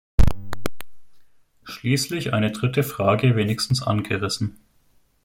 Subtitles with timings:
[1.61, 4.57] Schließlich eine dritte Frage, wenigstens angerissen.